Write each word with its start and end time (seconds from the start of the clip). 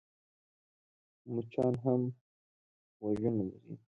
مچان 1.33 1.73
هم 1.83 2.01
غوږونه 3.01 3.43
لري. 3.49 3.73